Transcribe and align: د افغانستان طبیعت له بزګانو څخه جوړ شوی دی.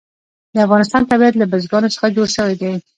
د 0.53 0.55
افغانستان 0.65 1.01
طبیعت 1.11 1.35
له 1.37 1.45
بزګانو 1.51 1.93
څخه 1.95 2.13
جوړ 2.15 2.27
شوی 2.35 2.55
دی. 2.61 2.71